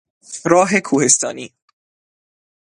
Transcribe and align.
راه 0.45 0.79
کوهستانی 0.79 1.53